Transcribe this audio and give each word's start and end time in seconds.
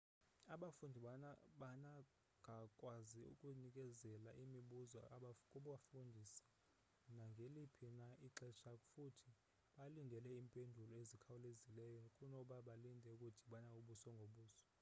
abafundi 0.53 0.97
banagakwazi 1.61 3.19
ukunikezela 3.31 4.29
imibuzo 4.43 4.99
kubafundisi 5.51 6.43
nangeliphi 7.15 7.87
na 7.99 8.07
ixesha 8.27 8.71
futhi 8.89 9.29
balindele 9.77 10.29
iimpendulo 10.31 10.93
ezikhawulezileyo 11.01 12.03
kunoba 12.15 12.55
balinde 12.67 13.07
ukudibana 13.15 13.71
ubuso 13.79 14.07
ngobuso 14.15 14.63